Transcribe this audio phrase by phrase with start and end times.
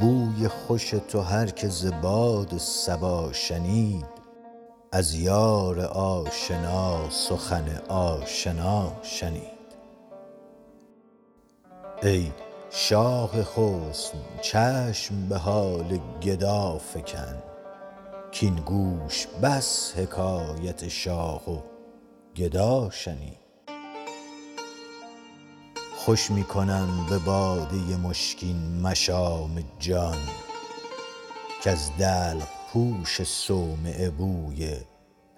[0.00, 4.06] بوی خوش تو هر که ز باد صبا شنید
[4.92, 9.56] از یار آشنا سخن آشنا شنید.
[12.02, 12.32] ای
[12.70, 17.55] شاه حسن چشم به حال گدا فکن.
[18.40, 21.62] کاین گوش بس حکایت شاه و
[22.36, 23.38] گدا شنید
[25.96, 30.18] خوش می کنم به باده مشکین مشام جان
[31.62, 34.76] کز دلق پوش صومعه بوی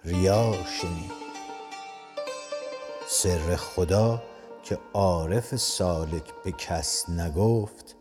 [0.03, 1.11] ریا شنید
[3.07, 4.21] سر خدا
[4.63, 7.95] که عارف سالک به کس نگفت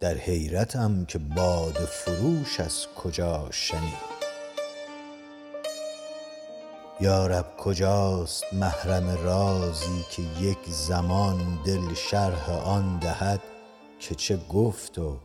[0.00, 4.19] در حیرتم که باده فروش از کجا شنید
[7.02, 13.40] یا رب کجاست محرم رازی که یک زمان دل شرح آن دهد
[13.98, 15.16] که چه گفت و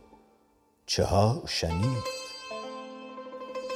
[0.86, 2.02] چه ها شنید؟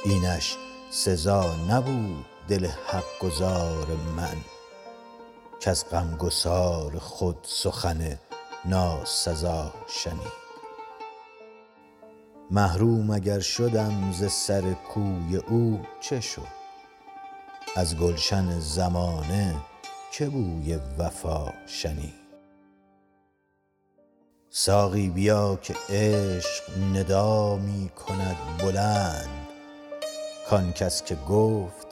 [0.05, 0.57] اینش
[0.91, 4.37] سزا نبود دل حق گزار من
[5.59, 8.19] کز غمگسار خود سخن
[8.65, 10.41] ناسزا شنید.
[12.51, 16.60] محروم اگر شدم ز سر کوی او چه شد؟
[17.75, 19.55] از گلشن زمانه
[20.11, 22.13] که بوی وفا شنید.
[24.49, 29.47] ساقی بیا که عشق ندا می کند بلند.
[30.49, 31.87] کان کس که گفت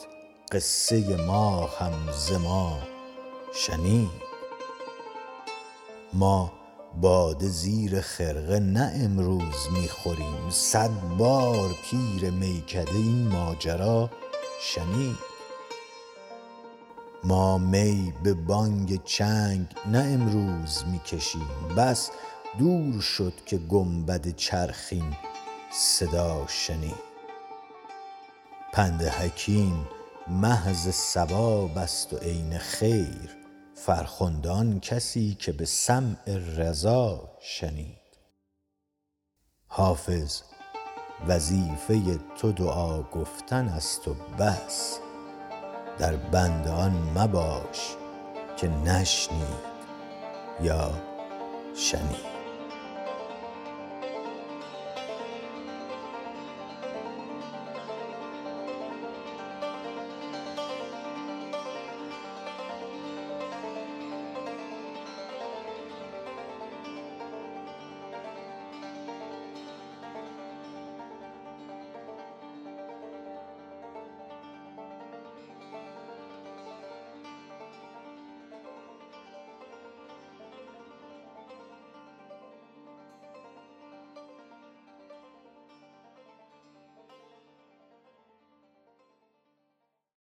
[0.51, 2.79] قصه ما هم ز ما
[3.55, 4.29] شنید.
[6.13, 6.51] ما
[7.01, 10.49] باده زیر خرقه نه امروز می خوریم.
[10.49, 14.09] صد بار پیر میکده این ماجرا
[14.61, 15.28] شنید.
[17.29, 22.11] ما می به بانگ چنگ نه امروز می کشیم بس
[22.59, 25.15] دور شد که گنبد چرخ این
[25.71, 27.09] صدا شنید
[28.73, 29.87] پند حکیم
[30.27, 33.37] محض صواب است و عین خیر.
[33.75, 37.97] فرخنده کسی که به سمع رضا شنید.
[39.67, 40.41] حافظ
[41.27, 44.99] وظیفه تو دعا گفتن است و بس.
[45.99, 47.95] در بند آن مباش
[48.57, 49.69] که نشنید
[50.61, 50.91] یا
[51.75, 52.38] شنید.